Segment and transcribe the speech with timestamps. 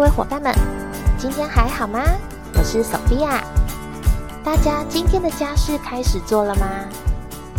[0.00, 0.50] 各位伙伴们，
[1.18, 2.02] 今天还好吗？
[2.54, 3.44] 我是索菲亚。
[4.42, 6.88] 大家今天的家事开始做了吗？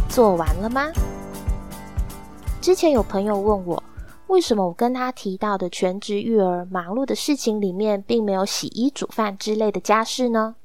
[0.10, 0.88] 做完了吗？
[2.60, 3.84] 之前有朋友问我，
[4.26, 10.56] 为什么我跟他提到的全职育儿忙碌的事情里面，并没有洗衣煮饭之类的家事呢？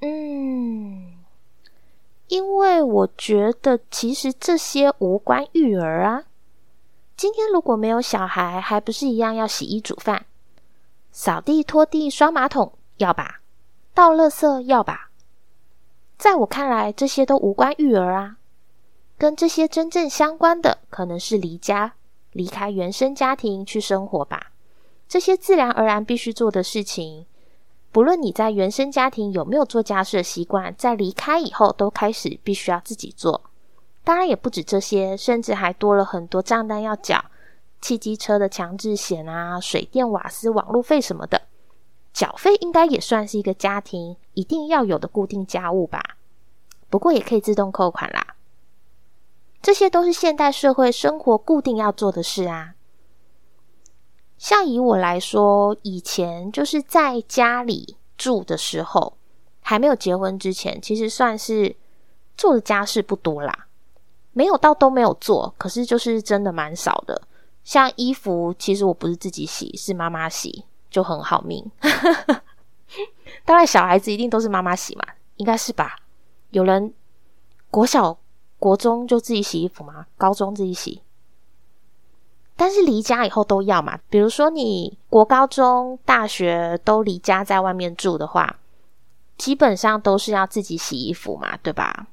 [0.00, 1.18] 嗯，
[2.28, 6.22] 因为我觉得其实这些无关育儿啊。
[7.14, 10.24] 今天如果没有小孩，还不是一样要洗衣煮饭、
[11.12, 13.42] 扫地拖地、刷马桶，要吧？
[13.92, 15.10] 倒垃圾要吧？
[16.16, 18.38] 在我看来，这些都无关育儿啊。
[19.18, 21.92] 跟这些真正相关的，可能是离家、
[22.32, 24.52] 离开原生家庭去生活吧。
[25.06, 27.26] 这些自然而然必须做的事情，
[27.92, 33.42] 不论你在原生家庭有没有做家事的习惯，在离开以后都开始必须要自己做。
[34.02, 37.22] 当然也不止这些，甚至还多了很多账单要缴，
[37.82, 41.42] 汽机车的强制险啊，水电瓦斯网路费什么的，
[42.12, 46.00] 缴费应该也算是一个家庭一定要有的固定家务吧。
[46.88, 48.36] 不过也可以自动扣款啦。
[49.60, 52.74] 这些都是现代社会生活固定要做的事啊。
[54.38, 59.16] 像以我来说，以前就是在家里住的时候，
[59.60, 61.74] 还没有结婚之前，其实算是
[62.36, 63.66] 做的家事不多啦。
[64.32, 67.22] 没有到都没有做，可是就是真的蛮少的。
[67.64, 71.70] 像衣服，其实我不是自己洗，是妈妈洗，就很好命。
[73.44, 75.04] 当然，小孩子一定都是妈妈洗嘛，
[75.36, 75.96] 应该是吧？
[76.50, 76.92] 有人
[77.70, 78.18] 国小、
[78.58, 80.06] 国中就自己洗衣服吗？
[80.18, 81.00] 高中自己洗？
[82.54, 83.98] 但是离家以后都要嘛。
[84.10, 88.58] 比如说你国高中、大学都离家在外面住的话，
[89.38, 92.06] 基本上都是要自己洗衣服嘛，对吧？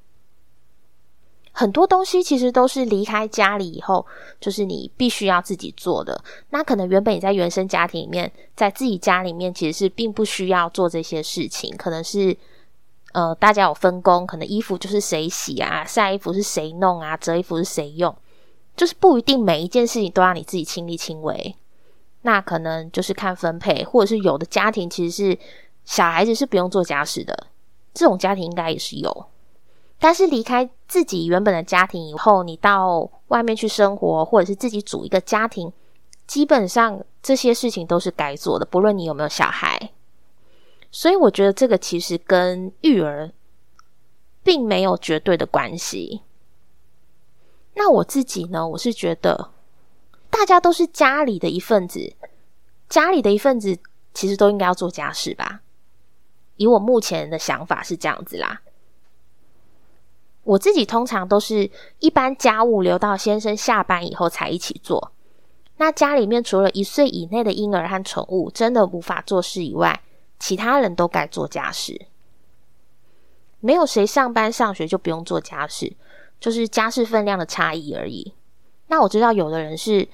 [1.59, 4.05] 很多东西其实都是离开家里以后，
[4.39, 6.23] 就是你必须要自己做的。
[6.51, 11.75] 那可能原本你在原生家庭里面，在自己家里面其实是并不需要做这些事情。
[11.75, 12.33] 可能是
[13.11, 18.15] 呃，大家有分工，可能衣服就是谁洗啊，晒衣服是谁弄啊，折衣服是谁用，
[18.77, 21.53] 就是不一定每一件事情都要你自己亲力亲为。
[22.21, 25.37] 那可能就是看分配，或者是有的家庭其实是
[25.83, 27.47] 小孩子是不用做家事的，
[27.93, 29.25] 这种家庭应该也是有。
[29.99, 35.71] 但是离开自己原本的家庭以后，你到外面去生活，或者是自己组一个家庭，
[36.25, 39.91] 基本上这些事情都是该做的，不论你有没有小孩。
[40.89, 43.31] 所以我觉得这个其实跟育儿
[44.41, 46.21] 并没有绝对的关系。
[47.75, 49.51] 那我自己呢，我是觉得
[50.29, 52.15] 大家都是家里的一份子，
[52.87, 53.77] 家里的一份子
[54.13, 55.61] 其实都应该要做家事吧。
[56.55, 58.61] 以我目前的想法是这样子啦。
[60.49, 65.11] 我自己通常都是一般家务留到先生下班以后才一起做。
[65.77, 70.01] 那家里面除了一岁以内的婴儿和宠物真的无法做事以外，
[70.39, 72.07] 其他人都该做家事。
[73.59, 75.95] 没有谁上班上学就不用做家事，
[76.39, 78.33] 就是家事分量的差异而已。
[78.87, 80.07] 那我知道有的人是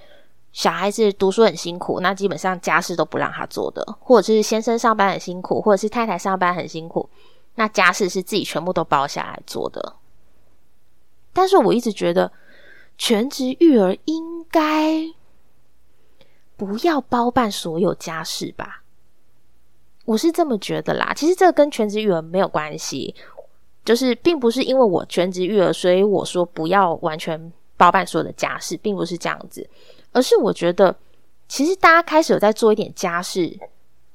[0.51, 7.09] 小孩子读书很辛苦，那基本上家事都不让他做的，或者是先生上班很辛苦，或者是太太上班很辛苦，
[7.55, 9.95] 那家事是自己全部都包下来做的。
[11.35, 12.31] 但是我一直觉得，
[12.97, 15.13] 全职育儿应该
[16.55, 18.83] 不要包办所有家事吧？
[20.05, 21.13] 我是这么觉得啦。
[21.13, 23.13] 其实这跟全职育儿没有关系，
[23.83, 29.69] 就是并不是因为我全职育儿，所以我说不要完全包办所有的家事，并不是这样子。
[30.13, 30.95] 而是我觉得，
[31.49, 33.59] 其实大家开始有在做一点家事，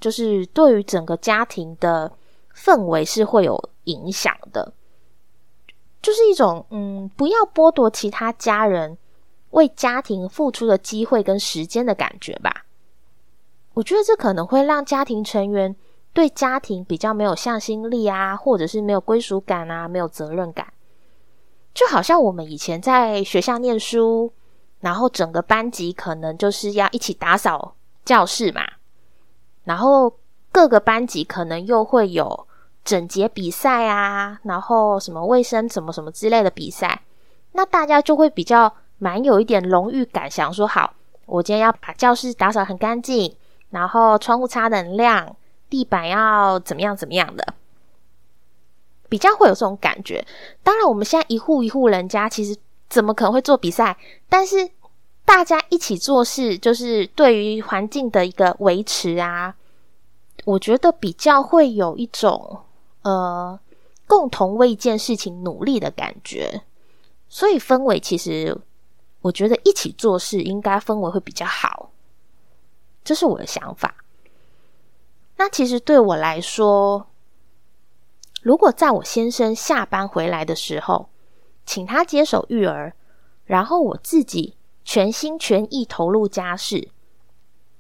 [0.00, 2.10] 就是对于整个家庭的
[2.56, 4.72] 氛围是会有影响的。
[6.03, 8.97] 就是一种嗯，不要剥夺其他家人
[9.50, 12.64] 为家庭付出的机会跟时间的感觉吧。
[13.75, 15.76] 我觉得这可能会让家庭成员
[16.12, 20.73] 对家庭比较没有向心力啊，或者是没有归属感啊，没有责任感。
[21.75, 24.32] 就好像我们以前在学校念书，
[24.81, 27.75] 然后整个班级可能就是要一起打扫
[28.05, 28.62] 教室嘛，
[29.64, 30.12] 然后
[30.50, 32.47] 各个班级可能又会有。
[32.90, 37.02] 整洁比赛啊，然后什么卫生什么什么之类的比赛，
[37.52, 40.92] 那大家就会比较蛮有一点荣誉感，想说好，
[41.26, 43.32] 我今天要把教室打扫很干净，
[43.70, 45.37] 然后窗户擦的很亮，
[45.69, 47.54] 地板要怎么样怎么样的，
[49.08, 50.26] 比较会有这种感觉。
[50.64, 52.56] 当然，我们现在一户一户人家，其实
[52.88, 53.96] 怎么可能会做比赛？
[54.28, 54.69] 但是
[55.25, 59.54] 大家一起做事，就是对于环境的一个维持啊，
[60.44, 62.62] 我觉得比较会有一种。
[63.02, 63.58] 呃，
[64.06, 66.62] 共同为一件事情努力的感觉，
[67.29, 68.61] 所以氛围其实，
[69.23, 71.91] 我觉得一起做事应该氛围会比较好。
[73.02, 73.94] 这是我的想法。
[75.37, 77.06] 那其实对我来说，
[78.43, 81.08] 如果在我先生下班回来的时候，
[81.64, 82.94] 请他接手育儿，
[83.44, 86.91] 然后我自己全心全意投入家事，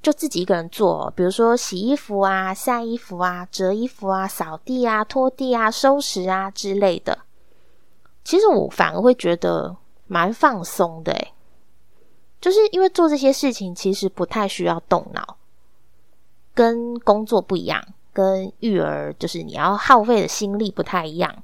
[0.02, 7.18] 就自己一个人做，比如说洗衣服啊、晒衣服啊、折衣服啊、扫地啊、拖地啊、收拾啊之类的。
[8.24, 9.76] 其实我反而会觉得
[10.06, 11.28] 蛮放松的，
[12.40, 15.36] 就是因为做这些事情其实不太需要动脑。
[16.52, 17.82] 跟工作不一样，
[18.12, 21.42] 跟育儿就是你要耗费的心力不太一样。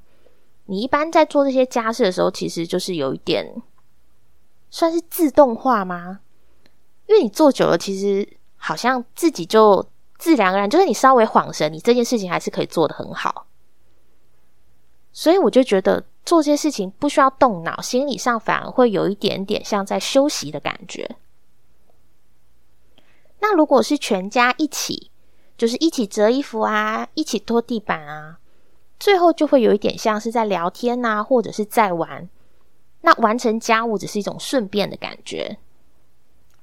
[0.67, 3.63] 你一般在做这些家事的时候，其实就是有一点
[4.71, 6.21] 算是自动化吗？
[7.07, 9.87] 因为你做久了，其实好像自己就
[10.19, 13.47] 自然而然，就是你稍微晃神，你这件事情还是可以做得很好。
[15.13, 21.17] 所以我就觉得做这些事情不需要动脑，心理上反而会有一点点像在休息的感觉。
[23.41, 25.11] 那如果是全家一起，
[25.57, 28.39] 就是一起折衣服啊，一起拖地板啊，
[28.99, 32.29] 最后就会有一点像是在聊天呐，或者是在玩。
[33.03, 35.59] 那完成家务只是一种顺便的感觉。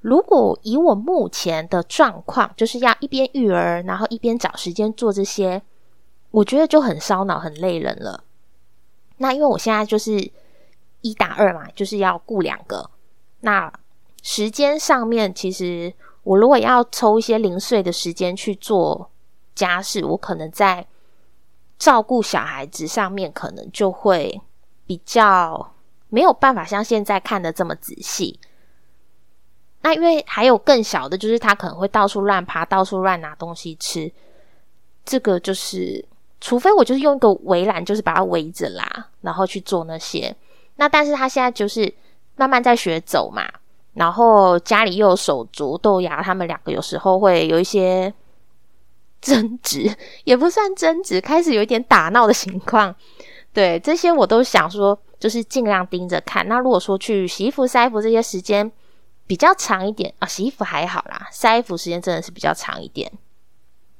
[0.04, 5.62] 如果以我目前的状况，就是要一边育儿，然后一边找时间做这些，
[6.30, 8.22] 我觉得就很烧脑、很累人了。
[9.16, 10.30] 那因为我现在就是
[11.00, 12.90] 一打二嘛，就是要顾两个，
[13.40, 13.72] 那
[14.22, 15.94] 时间上面其实。
[16.24, 19.10] 我如果要抽一些零碎的时间去做
[19.54, 20.86] 家事，我可能在
[21.78, 24.40] 照顾小孩子上面，可能就会
[24.86, 25.74] 比较
[26.08, 28.40] 没有办法像现在看的这么仔细。
[29.84, 34.10] 那因为还有更小的，就是他可能会到处乱爬，到处乱拿东西吃。
[35.04, 36.02] 这个就是，
[36.40, 40.34] 除非我就是用一个围栏，就是把它围着啦，然后去做那些。
[40.76, 41.92] 那但是他现在就是
[42.36, 43.46] 慢慢在学走嘛。
[43.92, 48.12] 然后家里又有手足豆芽，他们两个有时候会有一些
[49.20, 49.94] 争执，
[50.24, 52.96] 也不算争执，开始有一点打闹的情况。
[53.52, 56.48] 对这些我都想说，就是尽量盯着看。
[56.48, 58.72] 那如果说去洗衣服、晒衣服这些时间
[59.26, 63.10] 比较长一点啊，洗衣服还好啦，晒衣服时间真的是比较长一点。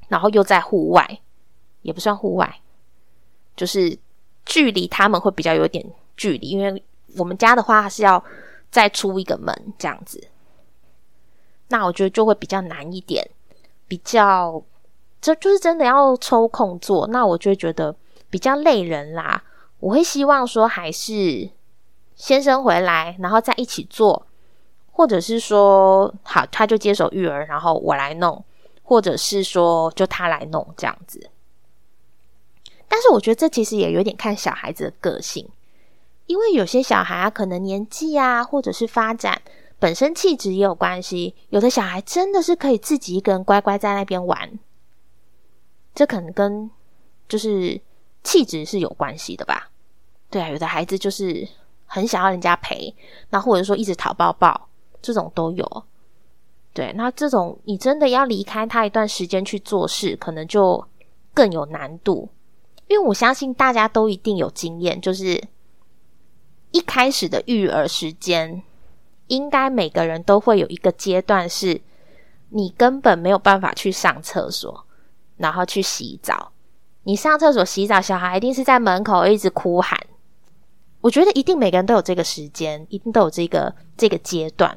[0.08, 1.20] 然后又在户外，
[1.82, 2.60] 也不算户外，
[3.56, 3.98] 就是
[4.44, 5.84] 距离他们会比较有点
[6.16, 6.84] 距离，因为
[7.16, 8.24] 我们家的话是要。
[8.70, 10.26] 再出一个门这样子，
[11.68, 13.24] 那我觉得就会比较难一点，
[13.86, 14.60] 比较
[15.20, 17.94] 这就是真的要抽空做，那我就会觉得
[18.28, 19.44] 比较累人啦。
[19.78, 21.48] 我会希望说还是
[22.16, 24.26] 先生回来，然后再一起做，
[24.96, 28.44] 或者是说好他就接手育儿，然后我来弄，
[28.84, 31.28] 或者是说就他来弄这样子。
[32.86, 35.48] 但是我觉得这其实也有点看小孩子的个性。
[36.26, 39.42] 因为有些小孩啊，可能年纪啊，或者是发展
[39.78, 41.34] 本身气质也有关系。
[41.48, 44.58] 有的小孩真的是可以自己一个人乖乖在那边玩，
[45.92, 46.70] 这可能跟
[47.28, 47.80] 就是
[48.22, 49.70] 气质是有关系的吧？
[50.30, 51.46] 对啊，有的孩子就是
[51.84, 52.94] 很想要人家陪，
[53.30, 54.68] 那或者说一直讨抱抱，
[55.04, 55.84] 这种都有。
[56.72, 60.84] 对，那这种你真的要离开他一段时间去做事，可能就
[61.32, 62.28] 更有难度。
[62.88, 65.40] 因为我相信大家都一定有经验，就是。
[66.70, 68.60] 一开始的育儿时间，
[69.28, 71.80] 应该每个人都会有一个阶段，是
[72.48, 74.84] 你根本没有办法去上厕所，
[75.36, 76.50] 然后去洗澡。
[77.04, 79.96] 你上厕所、洗澡，小孩一定是在门口一直哭喊。
[81.00, 84.76] 我觉得一定每个人都有这个时间，一定都有这个这个阶段。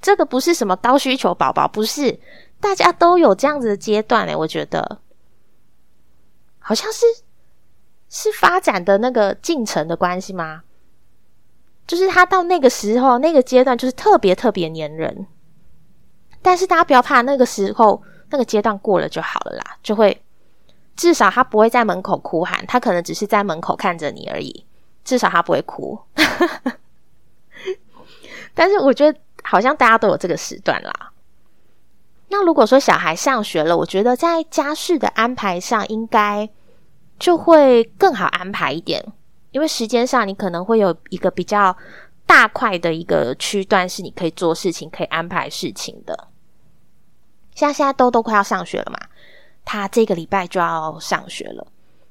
[0.00, 2.18] 这个不是什么高需求宝宝，不是。
[2.60, 5.00] 大家都有这样子的阶段诶，我觉得。
[6.58, 7.06] 好像是
[8.10, 10.62] 是发展的那个进程的关系吗？
[11.86, 15.26] 就是他到那个时候，那个阶段就是特别特别黏人，
[16.42, 20.20] 但是大家不要怕，那个时候那个阶段过了就好了啦，就会
[20.96, 24.66] 至少他不会在门口哭喊，他可能只是在门口看着你而已，
[25.04, 25.98] 至少他不会哭。
[28.52, 29.18] 但是我觉得
[29.50, 31.12] 好像大家都有这个时段啦。
[32.28, 36.48] 那如果说小孩上学了，我觉得在家事的安排上应该
[37.18, 39.04] 就会更好安排一点。
[39.50, 41.74] 因为时间上，你可能会有一个比较
[42.26, 46.28] 大块的一个区段是你可以做事情、可以安排事情的。
[47.54, 49.08] 像现在都都快要上学了嘛，
[49.64, 51.66] 他这个礼拜就要上学了，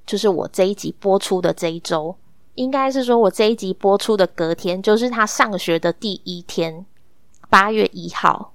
[0.08, 2.18] 就是我这一集播出的这一周，
[2.56, 6.84] 应该是说我这一集播出的隔天，就是他上学的第一天，
[7.50, 8.54] 八月一号。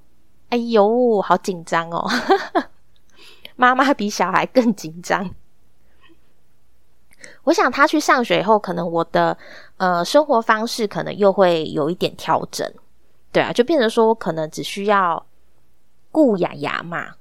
[0.51, 2.07] 哎呦，好紧张哦！
[3.57, 5.31] 妈妈比小孩更紧张。
[7.45, 9.37] 我想他去上学以后，可能我的
[9.79, 12.71] 呃生活方式可能又会有一点调整，
[13.33, 15.25] 对啊，就变成说我可能只需要
[16.11, 17.15] 顾雅雅嘛。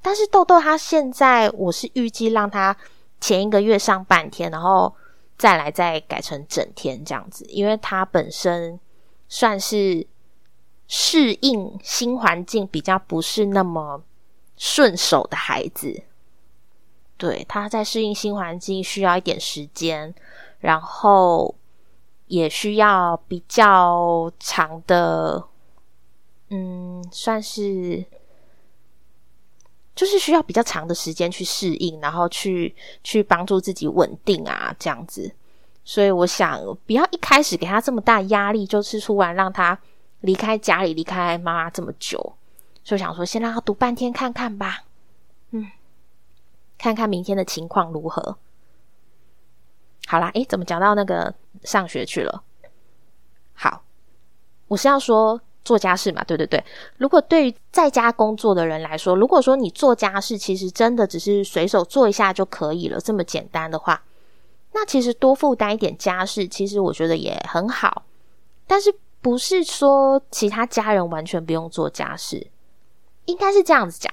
[0.00, 2.76] 但是豆豆他现在，我是预计让他
[3.20, 4.94] 前一个月上半天，然后
[5.36, 8.78] 再来再改成整天这样子，因为他本身
[9.28, 10.06] 算是
[10.92, 14.02] 适应新环境比较不是那么
[14.56, 16.02] 顺手的孩子。
[17.16, 20.12] 对，他在适应新环境需要一点时间，
[20.58, 21.54] 然后
[22.26, 25.44] 也需要比较长的，
[26.48, 28.04] 嗯，算是。
[29.94, 35.30] 就是需要比较长的时间去适应，然后去去帮助自己稳定啊，这样子。
[35.84, 39.78] 所以我想，不要一开始给他这么大压力，就是突然让他
[40.20, 42.34] 离开家里、离开妈妈这么久。
[42.82, 44.84] 就想说，先让他读半天看看吧。
[45.50, 45.70] 嗯，
[46.78, 48.36] 看看明天的情况如何。
[50.06, 52.42] 好啦，诶，怎么讲到那个上学去了？
[53.54, 53.82] 好，
[54.68, 55.40] 我是要说。
[55.62, 56.64] 做家事嘛，对对对。
[56.96, 64.02] 如果对于在家工作的人来说，如果说你做家事，其实真的只是随手做一下就可以了，这么简单的话，
[64.72, 68.04] 那其实多负担一点家事，其实我觉得也很好。
[68.66, 72.46] 但是不是说其他家人完全不用做家事？
[73.26, 74.12] 应该是这样子讲：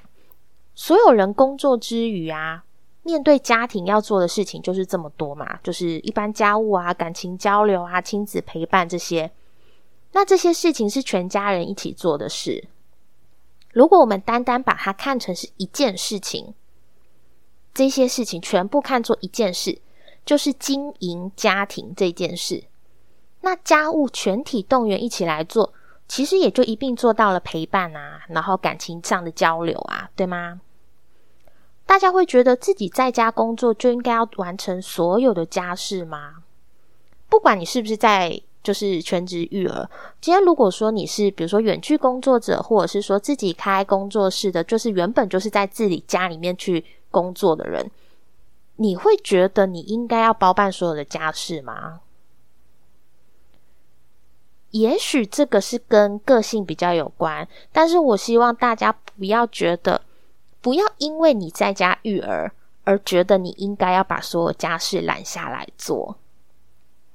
[0.75, 2.65] 所有人工作之余啊，
[3.03, 9.31] 面对家庭要做的事情就是这么多嘛，就是一般家务啊、感情交流啊、亲子陪伴这些。
[10.11, 12.67] 那这些事情是全家人一起做的事。
[13.71, 16.53] 如果我们单单把它看成是一件事情，
[17.73, 19.79] 这些事情全部看作一件事，
[20.25, 22.63] 就是经营家庭这件事。
[23.41, 25.73] 那家务全体动员一起来做，
[26.07, 30.59] 其实也就一并做到了陪伴啊，然后感情上的交流啊，对吗？
[31.85, 36.43] 大家会觉得自己在家工作就应该要完成所有的家事吗？
[37.29, 38.41] 不管你是不是在。
[38.63, 39.89] 就是全职育儿。
[40.19, 47.89] 今天如果说你是比如说远距工作者，或者是说自己开工作室的，就是原本就是在自己家里面去工作的人，
[48.75, 52.01] 你会觉得你应该要包办所有的家事吗？
[54.79, 60.01] 也许这个是跟个性比较有关，但是我希望大家不要觉得，
[60.61, 62.51] 不要因为你在家育儿
[62.83, 66.15] 而觉得你应该要把所有家事揽下来做。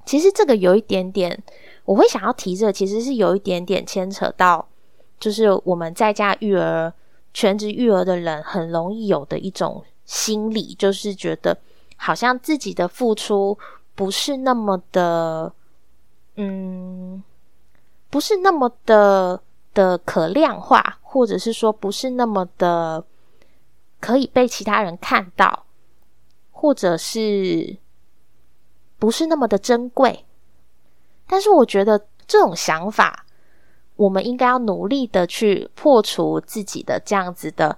[0.05, 1.43] 其实这个有一点点，
[1.85, 4.67] 我会想要提这，其实是有一点点牵扯到，
[5.21, 6.93] 就是我们在家育儿、
[7.33, 11.57] 全职育儿的人很容易有的一种心理，就是觉得
[11.97, 13.57] 好像自己的付出
[13.95, 15.53] 不是那么的，
[16.35, 17.23] 嗯，
[18.13, 19.41] 不是那么的
[19.73, 23.03] 的可量化，或者是说不是那么的
[23.99, 25.65] 可以被其他人看到，
[26.51, 27.79] 或者是。
[28.99, 30.25] 不是那么的珍贵，
[31.27, 33.27] 但是我觉得这种想法，
[33.97, 37.77] 我们应该要努力的去破除自己的这样子的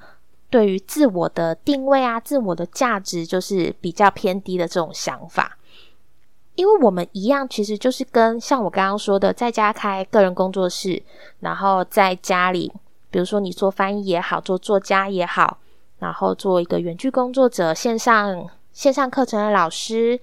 [0.51, 5.57] 对于自我的定位啊、自我的价值就是比较偏低的这种想法，
[6.55, 11.03] 因为我们一样，其实就是跟像我刚刚说的，在家开个人工作室，
[11.41, 12.73] 然后在家里，
[13.11, 15.59] 比如说你做翻译也好，做作家也好，
[15.99, 20.21] 然后做一个远距工作者、线上线上课程的老师。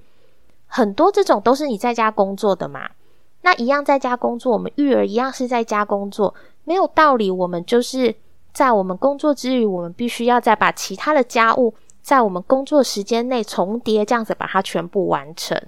[0.67, 2.89] 很多这种都是你在家工作的嘛，
[3.41, 6.33] 那一样在家工作，我们育儿一样是在家工作，
[6.63, 7.29] 没有道理。
[7.29, 8.15] 我们就是
[8.53, 15.61] 在我们工作之余，我们必须要再把其他的家务在我们工作时间内重叠，这样子把它全部完成。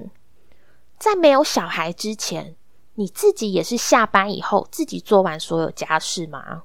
[1.04, 2.56] 在没有小孩之前，
[2.96, 6.64] 你自己也是下班以后自己做完所有家事吗？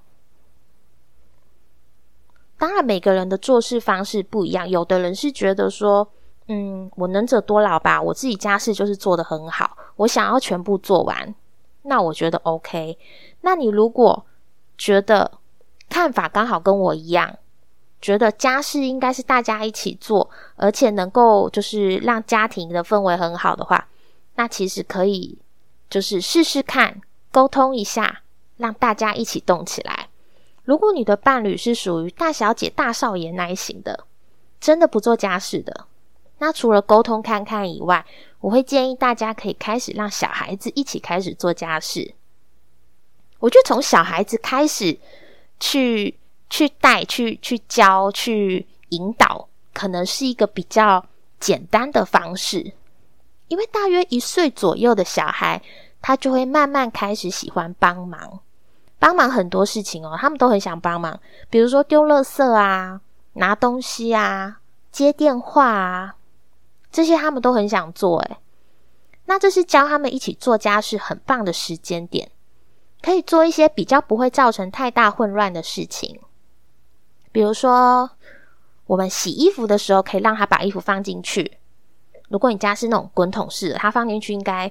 [2.56, 6.08] 当然，每个人的做事方式不一样，有的人是觉得说。
[6.50, 8.00] 嗯，我能者多劳吧。
[8.00, 11.34] 我自己家事就是做的很好，我想要全部做完，
[11.82, 12.96] 那我觉得 OK。
[13.42, 14.24] 那你如果
[14.78, 15.30] 觉得
[15.90, 17.36] 看法刚好跟我一样，
[18.00, 23.86] 觉得家事应该是大家一起做，而且能够就是让家庭的氛围很好的话，
[24.38, 25.36] 那其实可以
[25.90, 27.02] 就是试试看，
[27.32, 28.22] 沟通一下，
[28.56, 30.08] 让大家一起动起来。
[30.62, 34.06] 如果你的伴侣是属于大小姐、大少爷那一型的，
[34.60, 35.88] 真的不做家事的。
[36.38, 38.06] 那除了沟通看看以外，
[38.38, 42.14] 我会建议大家可以开始让小孩子一起开始做家事。
[43.40, 44.96] 我觉得从小孩子开始
[45.58, 46.14] 去
[46.48, 51.04] 去带、去去教、去引导，可能是一个比较
[51.40, 52.72] 简单的方式。
[53.48, 55.60] 因为大约一岁左右的小孩，
[56.00, 58.40] 他就会慢慢开始喜欢帮忙，
[58.98, 61.18] 帮忙很多事情哦，他们都很想帮忙，
[61.50, 63.00] 比如说丢垃圾啊、
[63.34, 64.60] 拿东西啊、
[64.92, 66.14] 接电话啊。
[66.90, 68.36] 这些他们都很想做，诶
[69.26, 72.30] 那这是教他们一起做家事很棒的时间点。
[73.00, 76.18] 可以做一些比较不会造成太大混乱的事情，
[77.30, 78.10] 比如说，
[78.86, 81.58] 我们洗衣服的时候，可以让他把衣服放进去。
[82.28, 84.70] 如果你家是那种滚筒式的，它放进去应该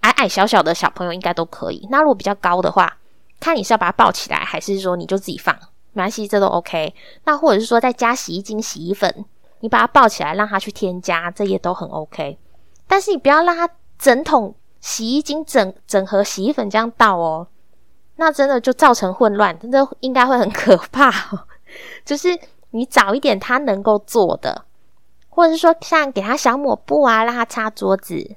[0.00, 1.86] 矮矮小小的小朋友应该都可以。
[1.90, 2.98] 那如果比较高的话，
[3.40, 5.54] 看你是要把它抱起来，还是说你就自己放，
[5.92, 6.94] 没关系，这都 OK。
[7.24, 9.24] 那或者是说再加洗衣精、洗衣粉，
[9.60, 12.38] 你把它抱起来，让它去添加，这也都很 OK。
[12.86, 17.46] 但是你不要让它整桶洗衣精、整整盒洗衣粉这样倒哦，
[18.16, 21.12] 那真的就造成混乱，真的应该会很可怕。
[22.04, 22.38] 就是
[22.70, 24.64] 你找一点他能够做的，
[25.34, 28.36] 或者是说像给他小抹布啊，让他擦桌子，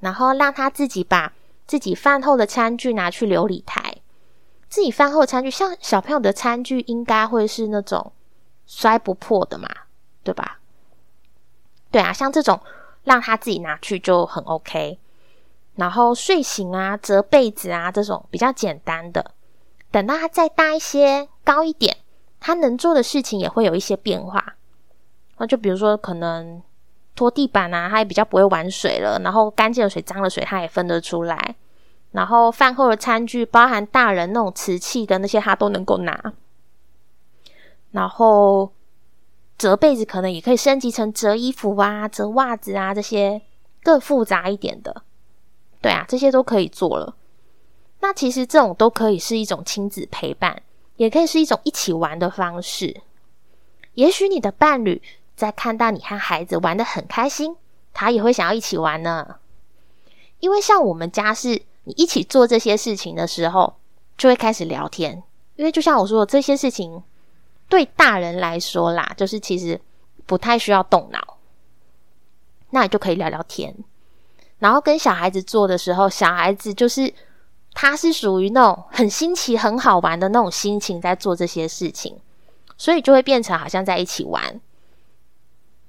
[0.00, 1.34] 然后让他自己把
[1.66, 3.98] 自己饭后的餐具拿去琉璃台。
[4.70, 8.10] 自己饭后餐具，像小朋友的餐具，应该会是那种
[8.66, 9.68] 摔不破的嘛，
[10.22, 10.60] 对吧？
[11.90, 12.58] 对啊，像这种
[13.04, 14.98] 让他自己拿去就很 OK。
[15.74, 19.32] 然后睡醒啊、折被子啊这种比较简单的，
[19.90, 21.98] 等到他再大一些、高一点，
[22.38, 24.54] 他能做的事情也会有一些变化。
[25.40, 26.62] 那就比如说，可能
[27.16, 29.18] 拖地板啊，他也比较不会玩水了。
[29.24, 31.56] 然后干净的水、脏的水，他也分得出来。
[32.12, 36.34] 然后饭后的餐具，包含大人那种瓷器的那些，他都能够拿。
[37.92, 38.70] 然后
[39.56, 43.40] 折被子可能也可以升级成折衣服啊、折袜子啊这些
[43.82, 45.02] 更复杂一点的。
[45.80, 47.16] 对啊，这些都可以做了。
[48.00, 50.62] 那其实这种都可以是一种亲子陪伴，
[50.96, 53.00] 也可以是一种一起玩的方式。
[53.94, 55.02] 也许你的伴侣
[55.40, 57.56] 在看到你和孩子玩的很开心，
[57.92, 59.36] 他也会想要一起玩呢。
[60.38, 61.62] 因为像我们家是。
[61.84, 63.74] 你一起做这些事情的时候，
[64.18, 65.22] 就会开始聊天。
[65.56, 67.02] 因为就像我说的，这些事情
[67.70, 69.80] 对大人来说啦，就是其实
[70.26, 71.38] 不太需要动脑，
[72.68, 73.74] 那你就可以聊聊天。
[74.58, 77.12] 然后跟小孩子做的时候，小孩子就是
[77.72, 82.20] 他是属于那种很新奇、很好玩的那种心情在做这些事情，
[82.76, 84.60] 所以就会变成好像在一起玩。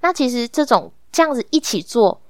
[0.02, 2.22] 那其实这种这样子一起做，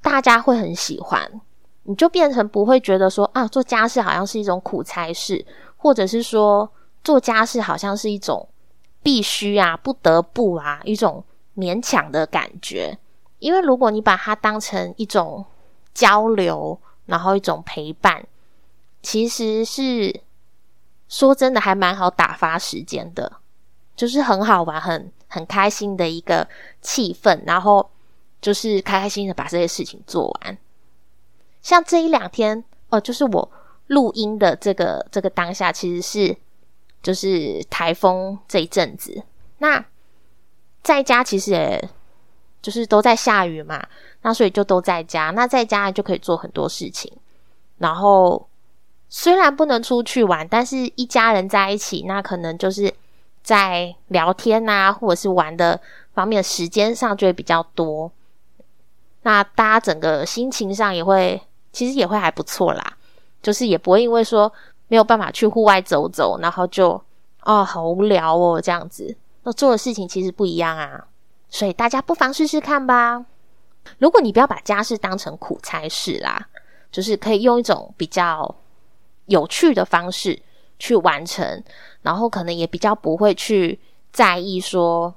[0.00, 1.40] 大家会很喜欢。
[1.86, 5.44] 你就变成不会觉得说啊，做家事好像是一种苦差事，
[5.76, 6.70] 或者是说
[7.02, 8.48] 做家事好像是一种
[9.02, 11.22] 必须啊、不得不啊一种
[11.54, 12.96] 勉强的感觉。
[13.38, 15.44] 因为如果你把它当成一种
[15.92, 18.26] 交流，然后一种陪伴，
[19.02, 20.22] 其实是
[21.06, 23.30] 说真的还蛮好打发时间的，
[23.94, 26.46] 就是很好玩、很很开心的一个
[26.80, 27.90] 气氛，然后
[28.40, 30.56] 就是开开心心的把这些事情做完。
[31.60, 33.50] 像这一两天哦，就是我
[33.88, 36.36] 录音的这个这个当下，其实是
[37.02, 39.24] 就是台风这一阵子。
[39.58, 39.84] 那
[40.82, 41.90] 在家其实也
[42.62, 43.84] 就是都在下雨嘛，
[44.22, 45.30] 那所以就都在家。
[45.30, 47.12] 那在家就可以做很多事情。
[47.78, 48.48] 然后
[49.08, 52.92] 虽然不能出去玩，但是一家人在一起，那可能就是
[53.44, 55.80] 在聊天啊，或者是玩的
[56.14, 58.10] 方面，时间上就会比较多。
[59.22, 61.40] 那大家整个心情上也会。
[61.74, 62.96] 其实也会还不错啦，
[63.42, 64.52] 就是也不会因为说
[64.86, 66.90] 没有办法去户外走走，然后就
[67.42, 69.16] 哦好无聊哦这样子。
[69.42, 71.04] 那做的事情其实不一样啊，
[71.50, 73.26] 所以大家不妨试试看吧。
[73.98, 76.46] 如果你不要把家事当成苦差事啦，
[76.92, 78.54] 就是可以用一种比较
[79.26, 80.40] 有趣的方式
[80.78, 81.60] 去完成，
[82.04, 83.80] 然后可能也比较不会去
[84.12, 85.12] 在意说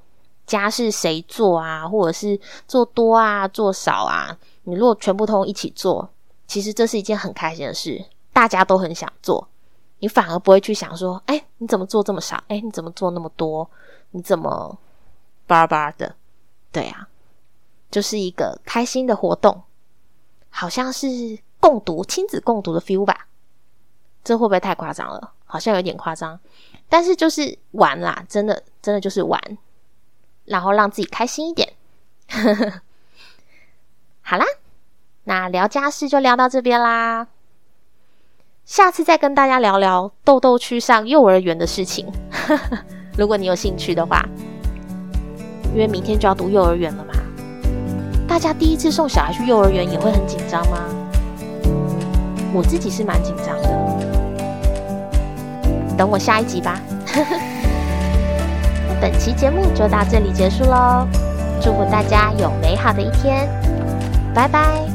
[0.47, 4.35] 家事谁做啊，或者是做多啊做少啊。
[4.63, 6.09] 你如果全部通一起做。
[6.47, 9.45] 其实这是一件很开心的事，大家都很想做，
[9.99, 12.41] 你反而不会去想说：“哎，你怎么做这么少？
[12.47, 13.69] 哎，你怎么做那么多？
[14.11, 14.79] 你怎么
[15.45, 16.15] 巴巴的？”
[16.71, 17.09] 对啊，
[17.91, 19.61] 就是一个开心的活动，
[20.49, 23.27] 好像是共读亲子共读的 feel 吧？
[24.23, 25.33] 这会不会太夸张了？
[25.43, 26.39] 好像有点夸张，
[26.89, 29.41] 但是就是玩啦，真的真的就是玩，
[30.45, 31.73] 然后让自己开心一点。
[34.21, 34.45] 好啦。
[35.29, 37.27] 那聊家事就聊到这边啦，
[38.63, 42.09] 下次再跟大家聊聊豆豆去上幼儿园的事情。
[43.17, 44.25] 如果你有兴趣的话，
[45.73, 47.13] 因为明天就要读幼儿园了嘛，
[48.25, 50.77] 大家第一次送小孩去幼儿园也会很紧张吗？
[52.53, 53.67] 我自己是蛮紧张的，
[55.97, 56.79] 等我下一集吧。
[59.01, 61.07] 本期节目就到这里结束喽，
[61.61, 63.49] 祝福大家有美好的一天，
[64.33, 64.86] 拜拜。